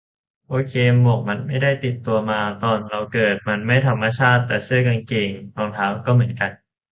[0.47, 4.41] โอเค หมวกมันไม่ได้ติดตัวมาตอนเราเกิด มัน 'ไม่ธรรมชาติ'.
[4.47, 6.51] แต่เสื้อกางเกงรองเท้า ก็เหมือนกัน.